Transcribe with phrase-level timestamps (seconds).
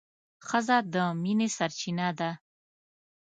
[0.47, 2.31] ښځه د مينې سرچينه ده